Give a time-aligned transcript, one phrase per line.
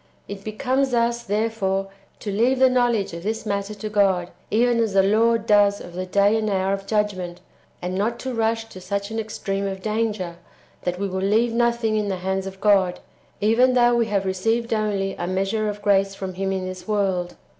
[0.27, 1.89] It becomes us, therefore,
[2.21, 5.93] to leave the knowledge of this matter to God, even as the Lord does of
[5.93, 7.39] the day and hour [of judgment],
[7.83, 10.37] and not to rush to such an extreme of danger,
[10.85, 12.99] that w^e will leave nothing in the hands of God,
[13.41, 17.35] even though w^e have received only a measure of grace [from Him in this world].